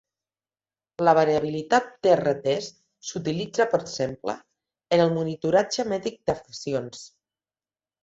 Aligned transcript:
La 1.07 1.11
variabilitat 1.19 1.91
test-retest 2.07 2.79
s'utilitza, 3.11 3.69
per 3.75 3.83
exemple, 3.85 4.37
en 4.99 5.07
el 5.07 5.17
monitoratge 5.21 5.89
mèdic 5.95 6.21
d'afeccions. 6.31 7.09